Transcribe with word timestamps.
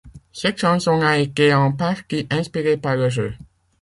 Cette 0.33 0.57
chanson 0.57 0.99
a 1.03 1.19
été 1.19 1.53
en 1.53 1.71
partie 1.73 2.25
inspirée 2.31 2.75
par 2.77 2.95
le 2.95 3.09
jeu. 3.09 3.35